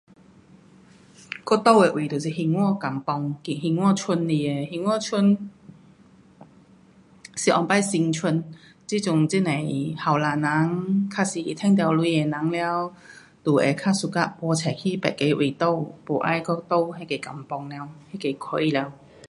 [1.45, 5.37] 我住的位就是兴华 kampung 是兴华村来的，兴华村
[7.35, 8.43] 是以前新村，
[8.87, 11.13] 这阵很多年轻人较多赚
[11.75, 12.55] 到钱的人全
[13.45, 18.91] 就要较 suka 搬出去别的位住，没要再住那个 kampung 了，那个区了。